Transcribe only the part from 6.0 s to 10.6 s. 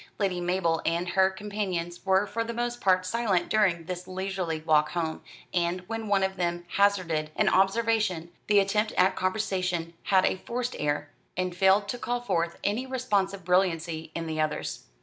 one of them hazarded an observation, the attempt at conversation had a